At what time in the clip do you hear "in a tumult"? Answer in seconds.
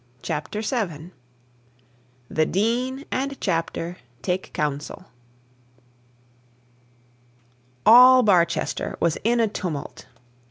9.23-10.07